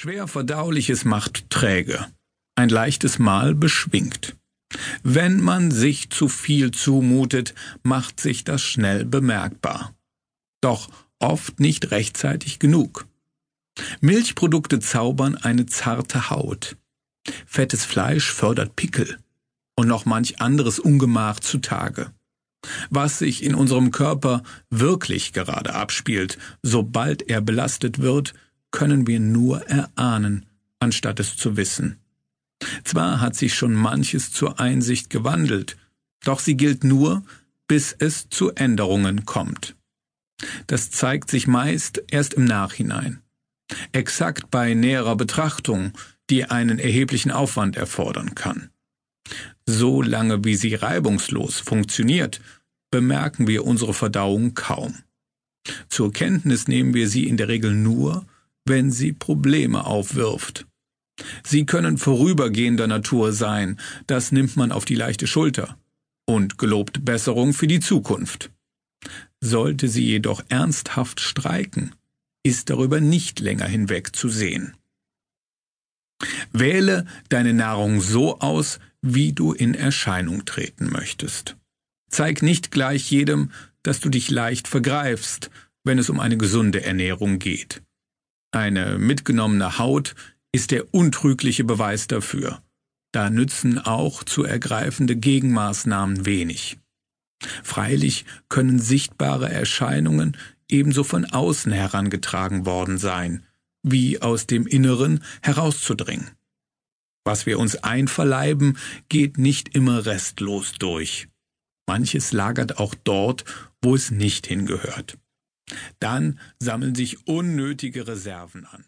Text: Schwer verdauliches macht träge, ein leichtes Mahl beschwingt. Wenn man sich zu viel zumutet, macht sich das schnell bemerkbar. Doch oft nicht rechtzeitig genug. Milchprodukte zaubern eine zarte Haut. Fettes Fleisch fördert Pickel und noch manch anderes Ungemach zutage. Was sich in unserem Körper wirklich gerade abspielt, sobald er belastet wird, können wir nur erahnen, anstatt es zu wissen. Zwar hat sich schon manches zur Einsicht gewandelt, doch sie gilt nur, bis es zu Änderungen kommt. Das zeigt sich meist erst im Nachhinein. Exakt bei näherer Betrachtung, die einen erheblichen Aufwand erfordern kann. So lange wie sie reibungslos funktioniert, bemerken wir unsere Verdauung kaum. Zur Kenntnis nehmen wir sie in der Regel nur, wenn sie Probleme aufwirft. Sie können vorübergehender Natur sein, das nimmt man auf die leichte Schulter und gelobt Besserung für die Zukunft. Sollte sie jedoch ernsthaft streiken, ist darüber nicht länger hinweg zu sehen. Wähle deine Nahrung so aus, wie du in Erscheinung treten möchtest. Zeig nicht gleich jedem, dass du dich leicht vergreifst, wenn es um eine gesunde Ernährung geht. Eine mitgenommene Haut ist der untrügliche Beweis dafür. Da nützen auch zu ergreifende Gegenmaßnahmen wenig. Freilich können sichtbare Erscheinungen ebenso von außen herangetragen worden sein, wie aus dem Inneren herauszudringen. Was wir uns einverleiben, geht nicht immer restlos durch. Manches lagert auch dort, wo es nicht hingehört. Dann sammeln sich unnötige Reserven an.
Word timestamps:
Schwer 0.00 0.28
verdauliches 0.28 1.04
macht 1.04 1.50
träge, 1.50 2.06
ein 2.54 2.68
leichtes 2.68 3.18
Mahl 3.18 3.56
beschwingt. 3.56 4.36
Wenn 5.02 5.40
man 5.40 5.72
sich 5.72 6.10
zu 6.10 6.28
viel 6.28 6.70
zumutet, 6.70 7.52
macht 7.82 8.20
sich 8.20 8.44
das 8.44 8.62
schnell 8.62 9.04
bemerkbar. 9.04 9.92
Doch 10.60 10.88
oft 11.18 11.58
nicht 11.58 11.90
rechtzeitig 11.90 12.60
genug. 12.60 13.08
Milchprodukte 14.00 14.78
zaubern 14.78 15.34
eine 15.34 15.66
zarte 15.66 16.30
Haut. 16.30 16.76
Fettes 17.44 17.84
Fleisch 17.84 18.30
fördert 18.30 18.76
Pickel 18.76 19.18
und 19.74 19.88
noch 19.88 20.04
manch 20.04 20.40
anderes 20.40 20.78
Ungemach 20.78 21.40
zutage. 21.40 22.12
Was 22.88 23.18
sich 23.18 23.42
in 23.42 23.56
unserem 23.56 23.90
Körper 23.90 24.44
wirklich 24.70 25.32
gerade 25.32 25.74
abspielt, 25.74 26.38
sobald 26.62 27.28
er 27.28 27.40
belastet 27.40 27.98
wird, 27.98 28.34
können 28.70 29.06
wir 29.06 29.20
nur 29.20 29.62
erahnen, 29.68 30.46
anstatt 30.78 31.20
es 31.20 31.36
zu 31.36 31.56
wissen. 31.56 31.98
Zwar 32.84 33.20
hat 33.20 33.36
sich 33.36 33.54
schon 33.54 33.74
manches 33.74 34.32
zur 34.32 34.58
Einsicht 34.58 35.10
gewandelt, 35.10 35.76
doch 36.24 36.40
sie 36.40 36.56
gilt 36.56 36.84
nur, 36.84 37.24
bis 37.68 37.94
es 37.98 38.28
zu 38.28 38.50
Änderungen 38.52 39.24
kommt. 39.24 39.76
Das 40.66 40.90
zeigt 40.90 41.30
sich 41.30 41.46
meist 41.46 42.02
erst 42.10 42.34
im 42.34 42.44
Nachhinein. 42.44 43.22
Exakt 43.92 44.50
bei 44.50 44.74
näherer 44.74 45.16
Betrachtung, 45.16 45.92
die 46.30 46.44
einen 46.44 46.78
erheblichen 46.78 47.30
Aufwand 47.30 47.76
erfordern 47.76 48.34
kann. 48.34 48.70
So 49.66 50.00
lange 50.00 50.44
wie 50.44 50.56
sie 50.56 50.74
reibungslos 50.74 51.60
funktioniert, 51.60 52.40
bemerken 52.90 53.46
wir 53.46 53.64
unsere 53.64 53.92
Verdauung 53.92 54.54
kaum. 54.54 54.96
Zur 55.88 56.12
Kenntnis 56.12 56.68
nehmen 56.68 56.94
wir 56.94 57.08
sie 57.08 57.28
in 57.28 57.36
der 57.36 57.48
Regel 57.48 57.74
nur, 57.74 58.26
wenn 58.68 58.90
sie 58.90 59.12
Probleme 59.12 59.86
aufwirft. 59.86 60.66
Sie 61.42 61.66
können 61.66 61.98
vorübergehender 61.98 62.86
Natur 62.86 63.32
sein, 63.32 63.78
das 64.06 64.30
nimmt 64.32 64.56
man 64.56 64.72
auf 64.72 64.84
die 64.84 64.94
leichte 64.94 65.26
Schulter 65.26 65.76
und 66.26 66.58
gelobt 66.58 67.04
Besserung 67.04 67.52
für 67.54 67.66
die 67.66 67.80
Zukunft. 67.80 68.50
Sollte 69.40 69.88
sie 69.88 70.04
jedoch 70.04 70.42
ernsthaft 70.48 71.20
streiken, 71.20 71.94
ist 72.42 72.70
darüber 72.70 73.00
nicht 73.00 73.40
länger 73.40 73.66
hinweg 73.66 74.14
zu 74.14 74.28
sehen. 74.28 74.74
Wähle 76.52 77.06
deine 77.28 77.54
Nahrung 77.54 78.00
so 78.00 78.40
aus, 78.40 78.80
wie 79.02 79.32
du 79.32 79.52
in 79.52 79.74
Erscheinung 79.74 80.44
treten 80.44 80.90
möchtest. 80.90 81.56
Zeig 82.10 82.42
nicht 82.42 82.70
gleich 82.70 83.10
jedem, 83.10 83.52
dass 83.82 84.00
du 84.00 84.08
dich 84.08 84.30
leicht 84.30 84.66
vergreifst, 84.66 85.50
wenn 85.84 85.98
es 85.98 86.10
um 86.10 86.18
eine 86.20 86.36
gesunde 86.36 86.82
Ernährung 86.82 87.38
geht. 87.38 87.82
Eine 88.50 88.98
mitgenommene 88.98 89.78
Haut 89.78 90.14
ist 90.52 90.70
der 90.70 90.92
untrügliche 90.94 91.64
Beweis 91.64 92.06
dafür. 92.06 92.62
Da 93.12 93.30
nützen 93.30 93.78
auch 93.78 94.24
zu 94.24 94.44
ergreifende 94.44 95.16
Gegenmaßnahmen 95.16 96.26
wenig. 96.26 96.78
Freilich 97.62 98.24
können 98.48 98.78
sichtbare 98.78 99.50
Erscheinungen 99.50 100.36
ebenso 100.68 101.04
von 101.04 101.24
außen 101.24 101.72
herangetragen 101.72 102.66
worden 102.66 102.98
sein, 102.98 103.46
wie 103.82 104.20
aus 104.20 104.46
dem 104.46 104.66
Inneren 104.66 105.22
herauszudringen. 105.42 106.30
Was 107.24 107.46
wir 107.46 107.58
uns 107.58 107.76
einverleiben, 107.76 108.78
geht 109.08 109.38
nicht 109.38 109.74
immer 109.74 110.06
restlos 110.06 110.72
durch. 110.78 111.28
Manches 111.86 112.32
lagert 112.32 112.78
auch 112.78 112.94
dort, 112.94 113.44
wo 113.82 113.94
es 113.94 114.10
nicht 114.10 114.46
hingehört. 114.46 115.18
Dann 116.00 116.38
sammeln 116.58 116.94
sich 116.94 117.26
unnötige 117.26 118.06
Reserven 118.06 118.66
an. 118.66 118.84